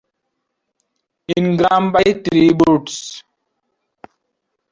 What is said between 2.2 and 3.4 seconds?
three votes.